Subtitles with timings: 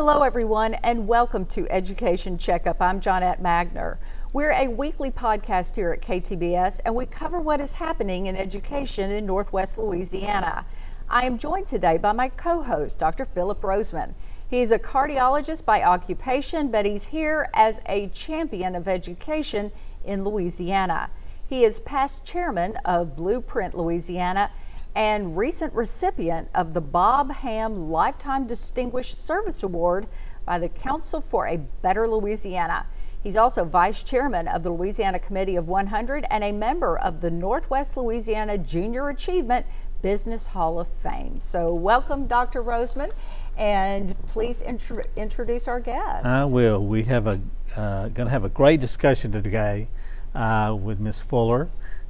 [0.00, 2.80] Hello, everyone, and welcome to Education Checkup.
[2.80, 3.96] I'm Johnette Magner.
[4.32, 9.10] We're a weekly podcast here at KTBS, and we cover what is happening in education
[9.10, 10.64] in Northwest Louisiana.
[11.10, 13.24] I am joined today by my co host, Dr.
[13.24, 14.14] Phillip Rozeman.
[14.48, 19.72] He's a cardiologist by occupation, but he's here as a champion of education
[20.04, 21.10] in Louisiana.
[21.48, 24.52] He is past chairman of Blueprint Louisiana
[24.98, 30.08] and recent recipient of the Bob Ham Lifetime Distinguished Service Award
[30.44, 32.84] by the Council for a Better Louisiana.
[33.22, 37.30] He's also vice chairman of the Louisiana Committee of 100 and a member of the
[37.30, 39.66] Northwest Louisiana Junior Achievement
[40.02, 41.38] Business Hall of Fame.
[41.40, 42.60] So, welcome, Dr.
[42.60, 43.12] Rozeman,
[43.56, 46.26] and please intro- introduce our guest.
[46.26, 46.84] I will.
[46.84, 47.40] We have a
[47.76, 49.86] uh, going to have a great discussion today
[50.34, 51.68] uh, with Miss Fuller.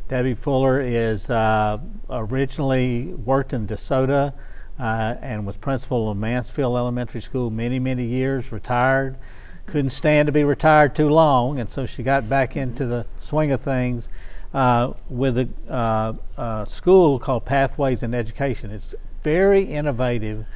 [0.09, 4.33] Debbie Fuller is uh, originally worked in DeSoto
[4.79, 4.83] uh,
[5.21, 9.17] and was principal of Mansfield Elementary School many, many years, retired.
[9.67, 13.53] Couldn't stand to be retired too long, and so she got back into the swing
[13.53, 14.09] of things
[14.55, 18.71] uh, with a uh, uh, school called Pathways in Education.
[18.71, 20.47] It's very innovative,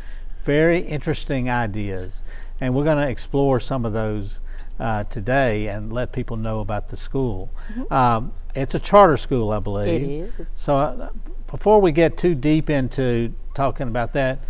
[0.45, 2.23] very interesting ideas,
[2.59, 4.39] and we're going to explore some of those
[4.79, 7.51] uh, today and let people know about the school.
[7.73, 7.93] Mm-hmm.
[7.93, 10.03] Um, it's a charter school, I believe.
[10.03, 10.49] It is.
[10.57, 11.11] So uh,
[11.51, 14.41] before we get too deep into talking about that,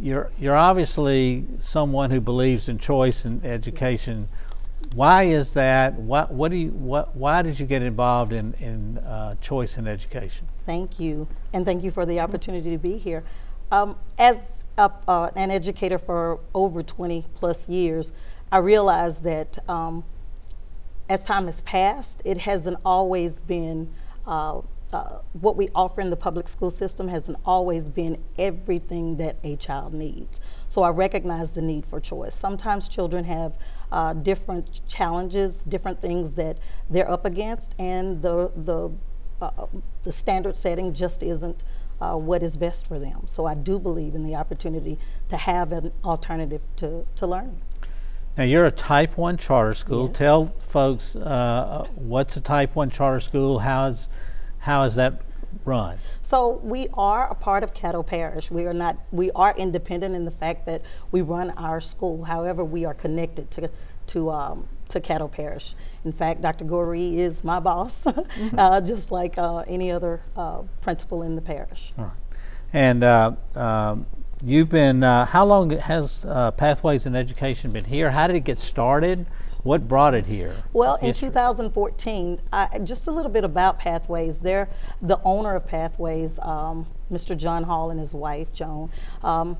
[0.00, 4.28] you're you're obviously someone who believes in choice in education.
[4.94, 5.94] Why is that?
[5.94, 9.88] What what do you what why did you get involved in in uh, choice in
[9.88, 10.46] education?
[10.66, 13.24] Thank you, and thank you for the opportunity to be here.
[13.70, 14.36] Um, as
[14.78, 18.12] a, uh, an educator for over 20 plus years,
[18.50, 20.04] I realized that um,
[21.08, 23.92] as time has passed, it hasn't always been
[24.26, 24.60] uh,
[24.92, 29.56] uh, what we offer in the public school system hasn't always been everything that a
[29.56, 30.40] child needs.
[30.70, 32.34] So I recognize the need for choice.
[32.34, 33.58] Sometimes children have
[33.92, 36.58] uh, different challenges, different things that
[36.88, 38.90] they're up against, and the the
[39.40, 39.66] uh,
[40.04, 41.64] the standard setting just isn't
[42.00, 43.26] uh, what is best for them.
[43.26, 44.98] So I do believe in the opportunity
[45.28, 47.60] to have an alternative to, to learning.
[48.38, 50.06] Now, you're a Type 1 charter school.
[50.06, 50.18] Yes.
[50.18, 54.08] Tell folks uh, what's a Type 1 charter school, how is,
[54.58, 55.22] how is that
[55.64, 55.98] run?
[56.22, 58.48] So we are a part of Caddo Parish.
[58.48, 58.96] We are not.
[59.10, 62.24] We are independent in the fact that we run our school.
[62.24, 63.70] However, we are connected to
[64.08, 65.74] to um, to Caddo Parish.
[66.04, 66.64] In fact, Dr.
[66.64, 68.58] Goree is my boss, mm-hmm.
[68.58, 71.92] uh, just like uh, any other uh, principal in the parish.
[72.72, 74.06] And uh, um,
[74.44, 78.10] You've been, uh, how long has uh, Pathways in Education been here?
[78.10, 79.26] How did it get started?
[79.64, 80.54] What brought it here?
[80.72, 84.38] Well, in 2014, I, just a little bit about Pathways.
[84.38, 84.68] They're
[85.02, 87.36] the owner of Pathways, um, Mr.
[87.36, 88.92] John Hall and his wife, Joan,
[89.24, 89.58] um,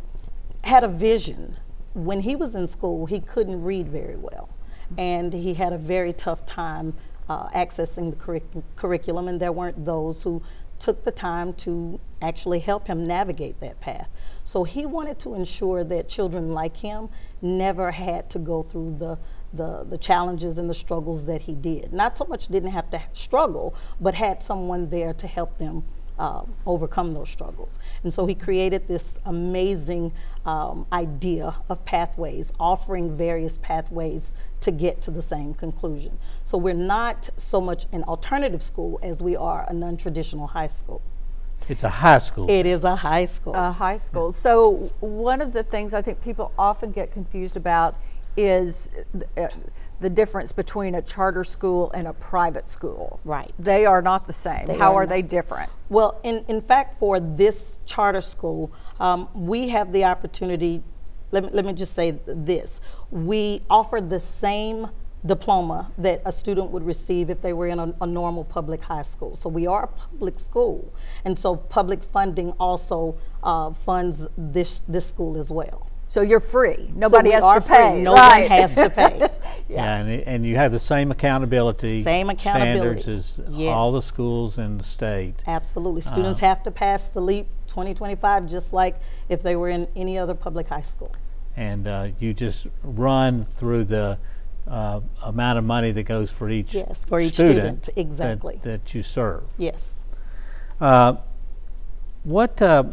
[0.62, 1.56] had a vision.
[1.95, 4.49] When he was in school, he couldn't read very well,
[4.97, 6.95] and he had a very tough time
[7.28, 10.41] uh, accessing the curric- curriculum, and there weren't those who
[10.78, 14.09] took the time to actually help him navigate that path.
[14.44, 17.09] So he wanted to ensure that children like him
[17.43, 19.19] never had to go through the
[19.53, 21.93] the, the challenges and the struggles that he did.
[21.93, 25.84] Not so much didn't have to struggle, but had someone there to help them
[26.19, 27.78] uh, overcome those struggles.
[28.03, 30.12] And so he created this amazing
[30.45, 36.19] um, idea of pathways, offering various pathways to get to the same conclusion.
[36.43, 40.67] So we're not so much an alternative school as we are a non traditional high
[40.67, 41.03] school.
[41.69, 42.49] It's a high school.
[42.49, 43.55] It is a high school.
[43.55, 44.33] A high school.
[44.33, 47.97] So one of the things I think people often get confused about
[48.37, 48.91] is
[49.37, 49.49] uh,
[50.01, 53.21] the difference between a charter school and a private school.
[53.25, 53.53] Right.
[53.59, 54.67] They are not the same.
[54.67, 55.71] They How are are, they different?
[55.89, 58.71] Well, in, in fact, for this charter school,
[59.01, 60.83] um, we have the opportunity,
[61.31, 62.81] let me, let me just say this.
[63.11, 64.89] We offer the same
[65.27, 69.03] diploma that a student would receive if they were in a, a, normal public high
[69.03, 69.34] school.
[69.37, 70.93] So we are a public school,
[71.25, 75.88] and so public funding also uh, funds this this school as well.
[76.10, 76.91] So you're free.
[76.95, 77.93] Nobody so has to pay.
[77.93, 78.03] Free.
[78.03, 78.43] No right.
[78.43, 79.19] one has to pay.
[79.19, 79.28] yeah,
[79.69, 83.75] yeah and, and, you have the same accountability, same accountability standards as yes.
[83.75, 85.34] all the schools in the state.
[85.47, 86.01] Absolutely.
[86.01, 90.16] Students uh, have to pass the LEAP 2025 just like if they were in any
[90.19, 91.15] other public high school.
[91.57, 94.19] And uh, you just run through the
[94.66, 98.84] uh, amount of money that goes for each yes for each student, student, exactly that,
[98.84, 99.45] that, you serve.
[99.57, 100.04] Yes.
[100.81, 101.16] Uh,
[102.25, 102.84] what uh,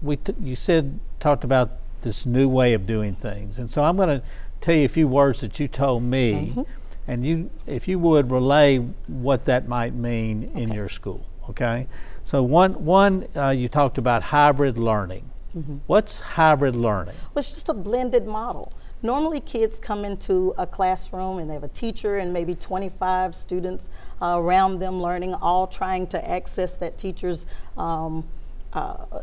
[0.00, 3.96] we t- you said talked about this new way of doing things, and so I'm
[3.96, 4.22] going to
[4.60, 6.62] tell you a few words that you told me, mm-hmm.
[7.08, 8.78] and you if you would relay
[9.08, 10.62] what that might mean okay.
[10.62, 11.26] in your school.
[11.50, 11.86] Okay.
[12.24, 15.28] So one one uh, you talked about hybrid learning.
[15.56, 15.78] Mm-hmm.
[15.86, 17.14] What's hybrid learning?
[17.34, 18.72] Well, it's just a blended model
[19.04, 23.90] Normally, kids come into a classroom and they have a teacher and maybe 25 students
[24.22, 27.44] uh, around them learning, all trying to access that teacher's
[27.76, 28.24] um,
[28.72, 29.20] uh,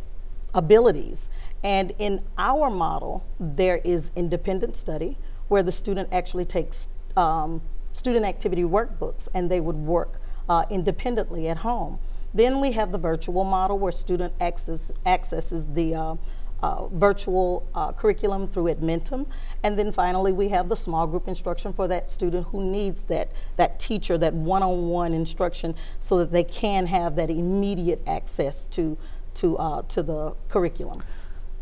[0.54, 1.31] abilities.
[1.64, 5.18] And in our model, there is independent study
[5.48, 7.62] where the student actually takes um,
[7.92, 10.20] student activity workbooks and they would work
[10.50, 12.00] uh, independently at home.
[12.34, 16.16] Then we have the virtual model where student access, accesses the uh,
[16.64, 19.26] uh, virtual uh, curriculum through Edmentum.
[19.64, 23.32] And then finally, we have the small group instruction for that student who needs that,
[23.58, 28.98] that teacher, that one-on-one instruction so that they can have that immediate access to,
[29.36, 31.04] to, uh, to the curriculum.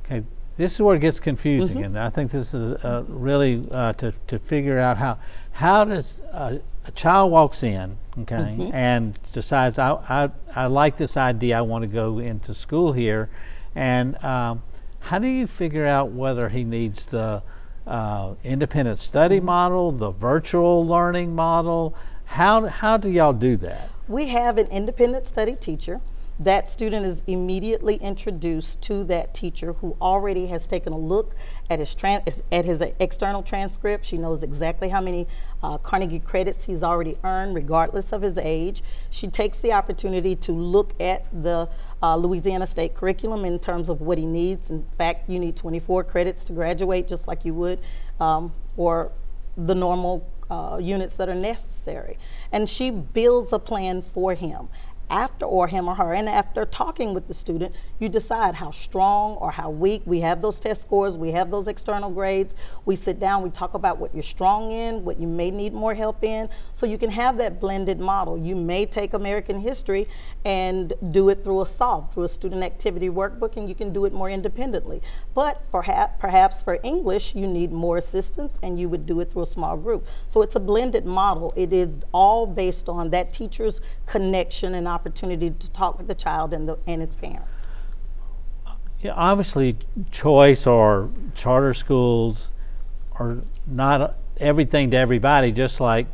[0.10, 0.26] Okay,
[0.58, 4.14] this is where it gets confusing, and I think this is uh, really uh, to,
[4.28, 5.20] to figure out how
[5.52, 11.16] how does uh, a child walks in, okay, and decides I, I I like this
[11.16, 13.30] idea, I want to go into school here,
[13.76, 14.64] and um,
[15.00, 17.44] how do you figure out whether he needs the
[17.86, 21.96] uh, independent study model, the virtual learning model?
[22.26, 23.92] How how do y'all do that?
[24.08, 26.02] We have an independent study teacher.
[26.40, 31.36] That student is immediately introduced to that teacher who already has taken a look
[31.70, 31.98] at his,
[32.50, 34.06] at his external transcript.
[34.06, 35.28] She knows exactly how many
[35.62, 38.82] uh, Carnegie credits he's already earned, regardless of his age.
[39.10, 41.68] She takes the opportunity to look at the
[42.02, 44.70] uh, Louisiana State curriculum in terms of what he needs.
[44.70, 47.82] In fact, you need 24 credits to graduate, just like you would
[48.22, 49.12] um, for
[49.58, 52.18] the normal uh, units that are necessary.
[52.54, 54.70] And she builds a plan for him
[55.10, 59.36] after or him or her and after talking with the student you decide how strong
[59.38, 60.02] or how weak.
[60.06, 62.56] We have those test scores we have those external grades.
[62.86, 65.94] We sit down we talk about what you're strong in what you may need more
[65.94, 66.50] help in.
[66.74, 68.38] So you can have that blended model.
[68.38, 70.08] You may take american history
[70.46, 74.06] and do it through a solve through a student activity workbook and you can do
[74.06, 75.02] it more independently.
[75.34, 79.44] But perhaps perhaps for english you need more assistance and you would do it through
[79.44, 80.08] a small group.
[80.28, 81.54] So it's a blended model.
[81.56, 86.54] It is all based on that teacher's connection and opportunity to talk with the child
[86.54, 87.46] and, the, and its parent.
[89.02, 89.78] Yeah, obviously,
[90.12, 92.50] choice or charter schools
[93.14, 96.08] are not everything to everybody, just like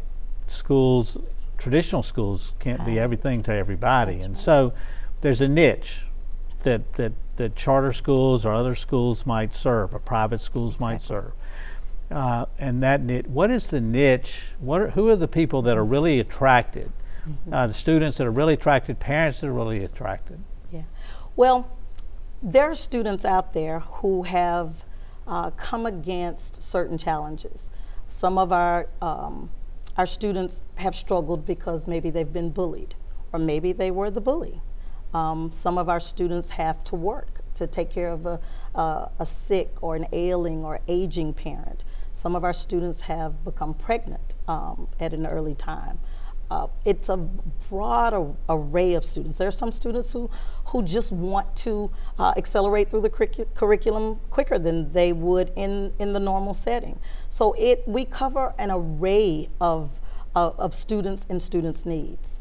[0.48, 1.18] schools,
[1.58, 4.20] traditional schools can't be everything to everybody.
[4.20, 4.74] and so
[5.22, 6.04] there's a niche
[6.64, 11.32] that, that, that charter schools or other schools might serve, or private schools might serve.
[12.12, 14.42] Uh, and that niche, what is the niche?
[14.60, 16.92] What are, who are the people that are really attracted?
[17.52, 20.40] Uh, the students that are really attracted, parents that are really attracted.
[20.72, 20.84] Yeah.
[21.36, 21.70] Well,
[22.42, 24.86] there are students out there who have
[25.28, 27.72] uh, come against certain challenges.
[28.08, 29.50] Some of our um,
[29.98, 32.96] our students have struggled because maybe they've been bullied,
[33.32, 34.62] or maybe they were the bully.
[35.14, 38.40] Um, some of our students have to work to take care of a,
[38.76, 41.86] uh, a sick or an ailing or aging parent.
[42.12, 46.00] Some of our students have become pregnant um, at an early time.
[46.52, 47.18] Uh, it's a
[47.70, 49.38] broad a, array of students.
[49.38, 50.30] There are some students who,
[50.68, 51.90] who just want to
[52.20, 57.00] uh, accelerate through the curricu curriculum quicker than they would in, in the normal setting.
[57.30, 59.90] So it, we cover an array of,
[60.36, 62.40] uh, of students and students' needs.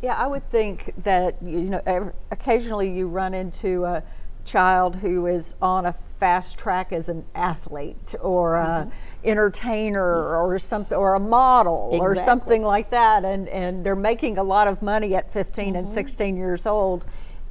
[0.00, 4.02] Yeah, I would think that you know occasionally you run into a
[4.44, 8.90] child who is on a fast track as an athlete or a mm-hmm.
[9.24, 12.06] Entertainer or something or a model exactly.
[12.06, 15.76] or something like that and and they're making a lot of money at 15 mm-hmm.
[15.76, 17.04] and 16 years old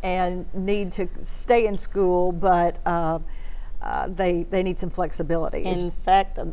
[0.03, 3.19] and need to stay in school but uh,
[3.83, 5.61] uh, they they need some flexibility.
[5.63, 6.45] In fact, uh,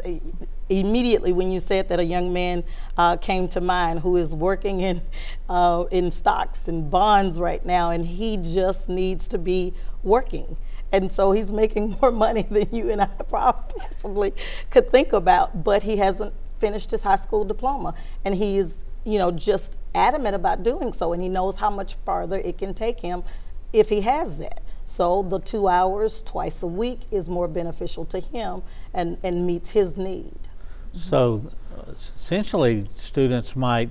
[0.68, 2.64] immediately when you said that, a young man
[2.98, 5.00] uh, came to mind who is working in
[5.48, 9.72] uh, in stocks and bonds right now, and he just needs to be
[10.02, 10.56] working.
[10.92, 14.32] And so he's making more money than you and I possibly
[14.70, 17.94] could think about, but he hasn't finished his high school diploma,
[18.24, 21.94] and he is you know just adamant about doing so, and he knows how much
[22.04, 23.22] farther it can take him
[23.72, 24.62] if he has that.
[24.84, 29.70] So the two hours twice a week is more beneficial to him and, and meets
[29.70, 30.48] his need.
[30.92, 33.90] So uh, essentially, students might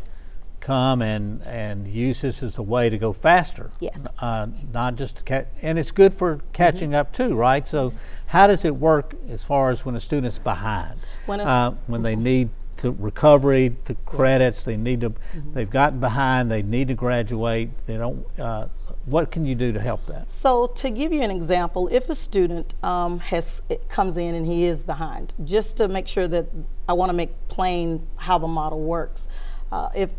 [0.60, 3.70] come and, and use this as a way to go faster.
[3.80, 4.08] Yes.
[4.20, 7.00] Uh, not just to catch, and it's good for catching mm-hmm.
[7.00, 7.68] up too, right?
[7.68, 7.94] So,
[8.28, 11.00] how does it work as far as when a student's behind?
[11.26, 14.64] When, uh, when they need to recovery to credits, yes.
[14.64, 15.54] they need to, mm-hmm.
[15.54, 18.68] they've gotten behind, they need to graduate, they don't, uh,
[19.06, 20.30] what can you do to help that?
[20.30, 24.66] So, to give you an example, if a student um, has comes in and he
[24.66, 26.48] is behind, just to make sure that
[26.88, 29.28] I want to make plain how the model works.
[29.72, 30.10] Uh, if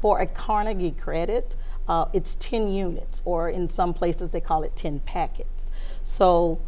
[0.00, 1.56] for a Carnegie credit,
[1.88, 5.70] uh, it's 10 units, or in some places they call it 10 packets.
[6.02, 6.58] So,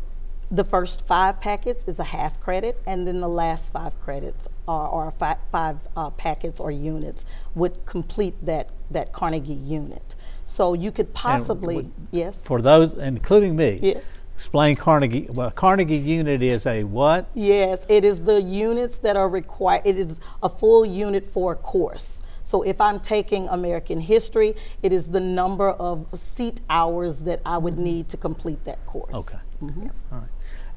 [0.55, 4.87] The first five packets is a half credit, and then the last five credits are,
[4.87, 7.25] or five, five uh, packets or units
[7.55, 10.15] would complete that, that Carnegie unit.
[10.45, 14.03] So you could possibly, would- yes, For those, including me, yes.
[14.35, 15.27] explain Carnegie.
[15.31, 17.31] Well, Carnegie unit is a what?
[17.33, 21.57] Yes, it is the units that are required, it is a full unit for a
[21.57, 22.23] course.
[22.43, 27.59] So if I'm taking American history, it is the number of seat hours that I
[27.59, 29.37] would need to complete that course.
[29.63, 29.71] Okay.
[30.13, 30.29] All right.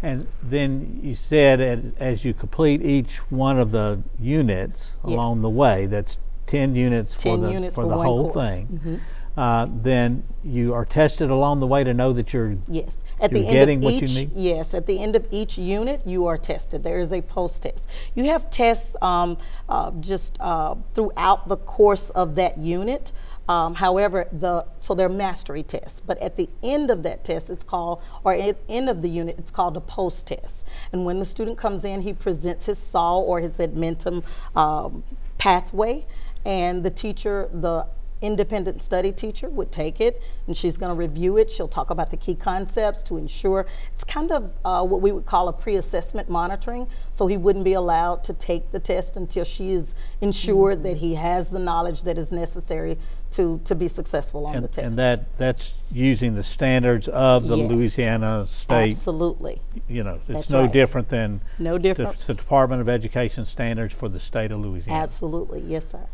[0.01, 5.41] And then you said as, as you complete each one of the units along Yes.
[5.41, 6.17] the way, that's
[6.47, 8.47] 10 units for 10 the, units for for the one whole course.
[8.47, 8.77] Mm-hmm.
[8.77, 9.01] thing.
[9.35, 12.97] Uh, then you are tested along the way to know that you're Yes.
[13.19, 16.37] At You're the end of each yes, at the end of each unit, you are
[16.37, 16.83] tested.
[16.83, 17.87] There is a post test.
[18.13, 19.37] You have tests um,
[19.69, 23.11] uh, just uh, throughout the course of that unit.
[23.47, 27.63] Um, however, the so they're mastery tests, but at the end of that test, it's
[27.63, 30.65] called, or at the end of the unit, it's called a post test.
[30.91, 34.23] And when the student comes in, he presents his SAW or his Edmentum
[34.55, 35.03] um,
[35.37, 36.05] pathway,
[36.43, 37.85] and the teacher, the
[38.21, 41.51] independent study teacher would take it and she's going to review it.
[41.51, 45.25] She'll talk about the key concepts to ensure it's kind of uh, what we would
[45.25, 46.87] call a pre assessment monitoring.
[47.11, 51.15] So he wouldn't be allowed to take the test until she is ensured that he
[51.15, 52.97] has the knowledge that is necessary
[53.31, 54.85] to, to be successful on the test.
[54.87, 57.69] and that that's using the standards of the Yes.
[57.69, 58.91] Louisiana state.
[58.91, 59.61] Absolutely.
[59.89, 60.71] You know, it's That's no right.
[60.71, 62.17] different than No the, different.
[62.19, 65.01] the Department of Education standards for the state of Louisiana.
[65.01, 65.59] Absolutely.
[65.61, 66.07] Yes, sir.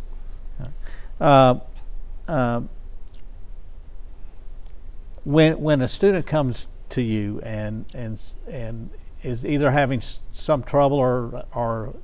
[1.20, 1.60] Uh,
[2.28, 2.70] um,
[5.24, 8.90] when when a student comes to you and and and
[9.24, 10.02] is either having
[10.34, 11.96] some trouble or or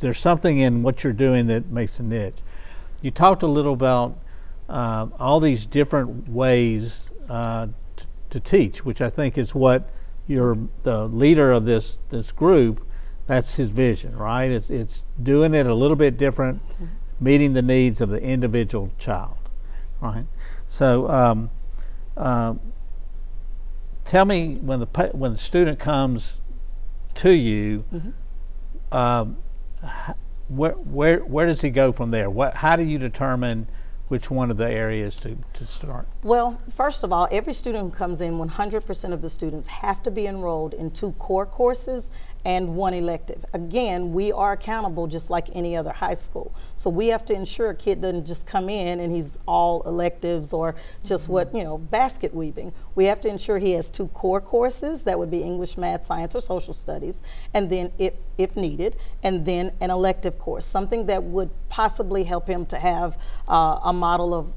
[0.00, 2.38] there's something in what you're doing that makes a niche.
[3.00, 4.18] You talked a little about
[4.68, 9.90] um, all these different ways uh, t- to teach, which I think is what
[10.26, 12.84] you're the leader of this this group.
[13.26, 14.50] That's his vision, right?
[14.50, 16.60] It's it's doing it a little bit different,
[17.20, 19.37] meeting the needs of the individual child,
[20.00, 20.26] right?
[20.68, 21.50] So, um,
[22.16, 22.60] um,
[24.04, 26.40] tell me when the pa- when the student comes
[27.16, 27.84] to you,
[28.92, 29.36] um,
[30.48, 32.30] where where where does he go from there?
[32.30, 33.68] What how do you determine
[34.08, 36.08] which one of the areas to, to start?
[36.22, 40.10] Well, first of all, every student who comes in, 100% of the students have to
[40.10, 42.10] be enrolled in two core courses
[42.44, 43.44] and one elective.
[43.52, 46.54] Again, we are accountable just like any other high school.
[46.76, 50.52] So we have to ensure a kid doesn't just come in and he's all electives
[50.52, 52.72] or just what, you know, basket weaving.
[52.94, 56.34] We have to ensure he has two core courses, that would be English, Math, Science,
[56.34, 61.22] or Social Studies, and then if, if needed, and then an elective course, something that
[61.24, 63.18] would possibly help him to have
[63.48, 64.52] uh, a model of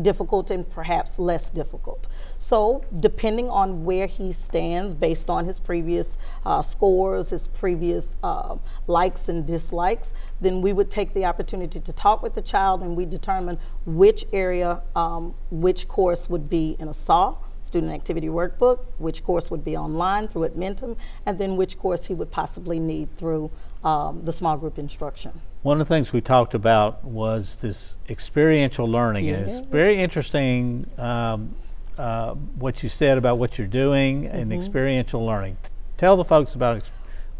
[0.00, 2.08] difficult and perhaps less difficult.
[2.38, 8.56] So, depending on where he stands based on his previous uh, scores, his previous uh,
[8.86, 12.96] likes and dislikes, then we would take the opportunity to talk with the child and
[12.96, 17.38] we determine which area, um, which course would be in a SAW.
[17.62, 22.12] Student activity workbook, which course would be online through Edmentum, and then which course he
[22.12, 23.50] would possibly need through
[23.84, 25.40] um, the small group instruction.
[25.62, 30.86] One of the things we talked about was this experiential learning, and it's very interesting
[30.98, 31.54] um,
[31.98, 35.58] uh, what you said about what you're doing and experiential learning.
[35.96, 36.90] Tell the folks about ex-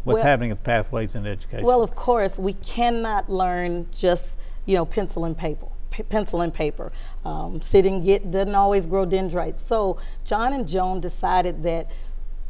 [0.03, 1.65] what's Well- happening with Pathways in Education.
[1.65, 5.67] Well, of course, we cannot learn just you know pencil and paper.
[6.09, 6.91] Pencil and paper.
[7.23, 9.65] Um, sitting get doesn't always grow dendrites.
[9.65, 11.89] So John and Joan decided that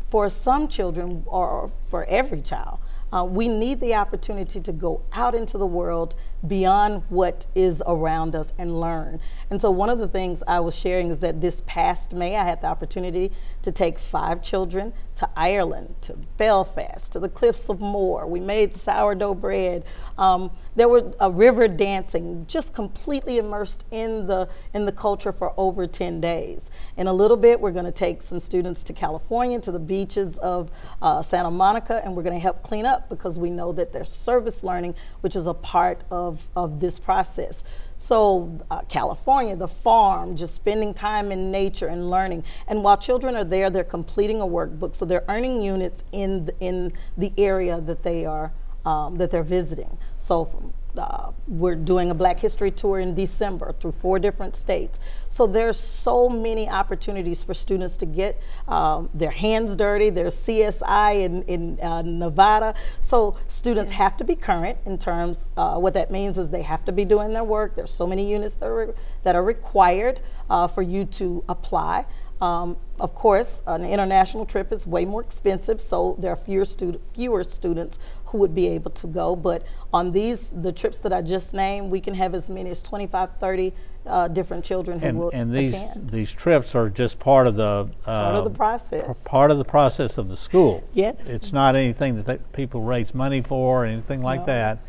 [0.10, 2.80] for some children, or for every child,
[3.16, 6.16] uh, we need the opportunity to go out into the world
[6.48, 9.20] beyond what is around us and learn.
[9.50, 12.44] And so, one of the things I was sharing is that this past May, I
[12.44, 17.80] had the opportunity to take five children to Ireland, to Belfast, to the Cliffs of
[17.80, 18.28] Moher.
[18.28, 19.86] We made sourdough bread.
[20.18, 25.54] Um, there were a river dancing, just completely immersed in the in the culture for
[25.58, 26.66] over 10 days.
[26.98, 30.38] In a little bit, we're going to take some students to California, to the beaches
[30.40, 30.72] of
[31.02, 34.10] uh, Santa Monica, and we're going to help clean up because we know that there's
[34.10, 37.63] service learning, which is a part of, of this process.
[37.98, 42.44] So, uh, California, the farm, just spending time in nature and learning.
[42.68, 46.56] And while children are there, they're completing a workbook, so they're earning units in the,
[46.60, 48.51] in the area that they are
[48.86, 49.98] um, that they're visiting.
[50.18, 55.00] So, uh, we're doing a Black History tour in December through four different states.
[55.30, 60.10] So there's so many opportunities for students to get um, their hands dirty.
[60.10, 62.74] There's CSI in, in uh, Nevada.
[63.01, 66.86] So students have to be current in terms, uh, what that means is they have
[66.86, 67.75] to be doing their work.
[67.75, 72.06] There's so many units that are, that are required uh, for you to apply.
[72.42, 77.00] Um, of course, an international trip is way more expensive, so there are fewer, stud-
[77.13, 79.36] fewer students who would be able to go.
[79.36, 79.63] But
[79.94, 83.30] on these, the trips that I just named, we can have as many as 25,
[83.39, 83.74] 30
[84.06, 86.10] uh, different children who And, will and these, attend.
[86.12, 87.89] these trips are just part of the.
[88.04, 89.08] Part of the uh, process.
[89.08, 90.84] p- Part of the process of the school.
[90.94, 91.27] Yes.
[91.30, 94.46] It's not anything that they- people raise money for or anything like No.
[94.48, 94.80] that.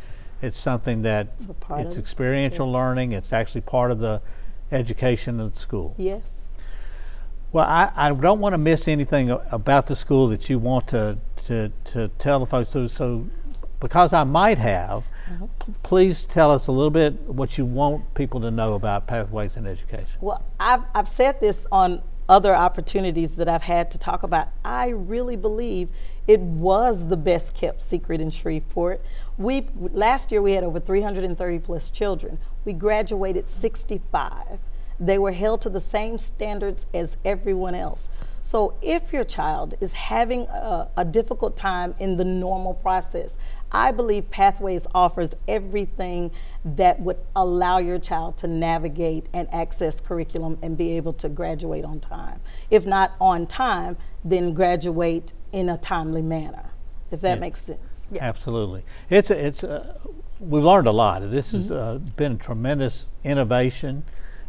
[0.42, 1.28] It's something that,
[1.60, 4.20] part it's experiential learning, it's actually part of the
[4.70, 5.94] education of the school.
[5.96, 6.30] Yes.
[7.56, 11.16] Well, I, I don't want to miss anything about the school that you want to,
[11.46, 12.68] to, to tell the folks.
[12.68, 13.26] So, so
[13.80, 15.46] because I might have, Mm-hmm.
[15.46, 19.56] p- please tell us a little bit what you want people to know about Pathways
[19.56, 20.06] in Education.
[20.20, 24.46] Well, I've, I've said this on other opportunities that I've had to talk about.
[24.64, 25.88] I really believe
[26.28, 29.00] it was the best kept secret in Shreveport.
[29.36, 32.38] We last year we had over 330 plus children.
[32.64, 34.60] We graduated 65.
[34.98, 38.08] They were held to the same standards as everyone else.
[38.42, 43.36] So if your child is having a, a difficult time in the normal process,
[43.72, 46.30] I believe Pathways offers everything
[46.64, 51.84] that would allow your child to navigate and access curriculum and be able to graduate
[51.84, 52.38] on time.
[52.70, 56.70] If not on time, then graduate in a timely manner,
[57.10, 57.40] if that Yeah.
[57.40, 58.06] makes sense.
[58.20, 58.84] Absolutely.
[59.10, 59.96] It's a, it's a,
[60.38, 61.28] we've learned a lot.
[61.30, 61.74] This has Mm-hmm.
[62.06, 64.04] uh, been a tremendous innovation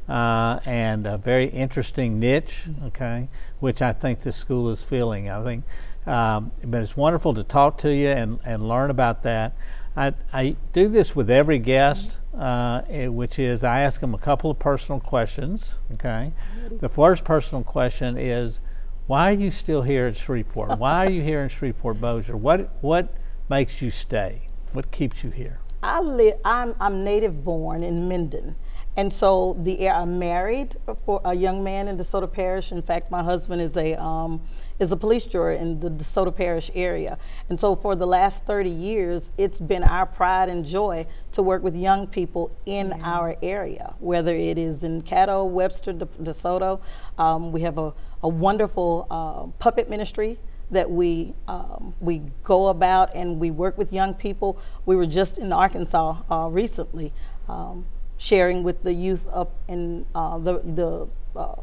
[0.10, 3.28] uh, and a very interesting niche, okay,
[3.60, 5.30] which I think this school is filling.
[5.30, 5.64] I think,
[6.06, 9.54] um, but it's wonderful to talk to you and, and learn about that.
[9.96, 14.20] I, I do this with every guest, uh, eh, which is I ask them a
[14.20, 16.32] couple of personal questions, okay.
[16.80, 18.60] The first personal question is,
[19.08, 20.78] why are you still here at Shreveport?
[20.78, 22.36] Why are you here in Shreveport Bossier?
[22.36, 23.16] What what
[23.50, 24.42] makes you stay?
[24.74, 25.60] What keeps you here?
[25.82, 26.36] I live.
[26.44, 28.56] I'm I'm native born in Minden,
[28.98, 30.76] and so the I'm married
[31.06, 32.72] for a young man in DeSoto Parish.
[32.72, 34.42] In fact, my husband is a um,
[34.80, 37.18] is a police juror in the DeSoto Parish area,
[37.50, 41.64] and so for the last 30 years, it's been our pride and joy to work
[41.64, 46.82] with young people in our area, whether it is in Caddo, Webster, De- DeSoto.
[47.18, 47.94] Um, we have a
[48.24, 50.38] a wonderful uh, puppet ministry
[50.72, 54.60] that we um, we go about and we work with young people.
[54.86, 57.14] We were just in Arkansas uh, recently,
[57.48, 57.86] um,
[58.18, 61.08] sharing with the youth up in uh, the the
[61.40, 61.56] uh,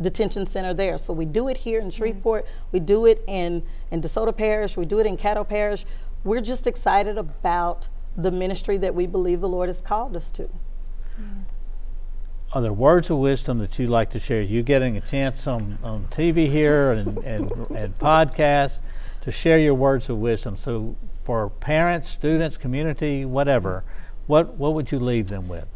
[0.00, 0.98] detention center there.
[0.98, 2.46] So we do it here in Shreveport.
[2.72, 4.76] We do it in in DeSoto Parish.
[4.76, 5.84] We do it in Caddo Parish.
[6.24, 10.48] We're just excited about the ministry that we believe the Lord has called us to.
[12.52, 14.42] Are there words of wisdom that you'd like to share?
[14.42, 18.78] You getting a chance on, on TV here and, and, and podcasts
[19.22, 20.58] to share your words of wisdom.
[20.58, 23.84] So for parents, students, community, whatever,
[24.26, 25.66] what, what would you leave them with?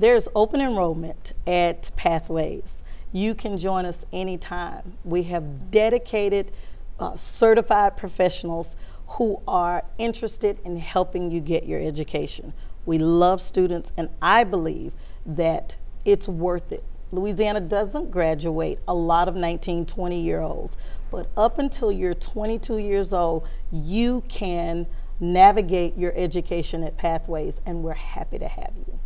[0.00, 2.82] There's open enrollment at Pathways.
[3.12, 4.94] You can join us anytime.
[5.04, 6.52] We have dedicated,
[6.98, 8.76] uh, certified professionals
[9.08, 12.54] who are interested in helping you get your education.
[12.86, 14.94] We love students, and I believe
[15.26, 16.82] that it's worth it.
[17.12, 20.78] Louisiana doesn't graduate a lot of 19, 20 year olds,
[21.10, 24.86] but up until you're 22 years old, you can
[25.20, 28.98] navigate your education at Pathways, and we're happy to have you.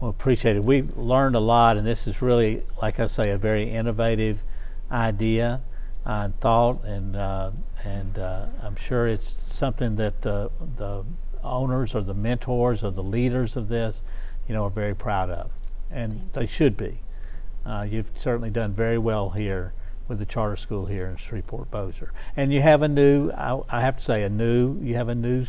[0.00, 0.64] Well, appreciate it.
[0.64, 4.42] We've learned a lot, and this is really, like I say, a very innovative
[4.90, 5.62] idea
[6.04, 7.52] uh, and thought, and uh,
[7.84, 11.04] and uh, I'm sure it's something that the the
[11.42, 14.02] owners or the mentors or the leaders of this,
[14.48, 15.50] you know, are very proud of,
[15.90, 17.00] and they should be.
[17.64, 19.72] Uh, you've certainly done very well here
[20.08, 23.80] with the charter school here in Shreveport Bossier, and you have a new, I, I
[23.80, 24.78] have to say, a new.
[24.82, 25.46] You have a new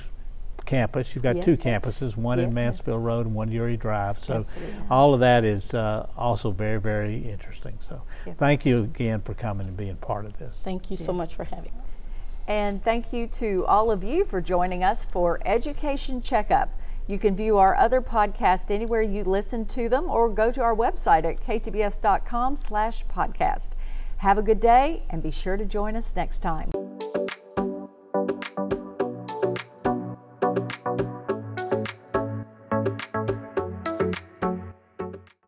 [0.66, 1.14] campus.
[1.16, 2.54] You've got two campuses, one in Yes.
[2.54, 4.24] Mansfield Road and one Youree Drive.
[4.24, 4.74] So Absolutely.
[4.90, 7.78] all of that is uh, also very, very interesting.
[7.80, 8.34] So Yeah.
[8.34, 10.56] thank you again for coming and being part of this.
[10.64, 12.02] Thank you so much for having us.
[12.48, 16.70] And thank you to all of you for joining us for Education Checkup.
[17.08, 20.76] You can view our other podcasts anywhere you listen to them or go to our
[20.76, 23.70] website at ktbs.com slash podcast.
[24.18, 26.95] Have a good day and be sure to join us next time.